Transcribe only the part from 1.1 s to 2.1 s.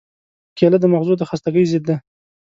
د خستګۍ ضد ده.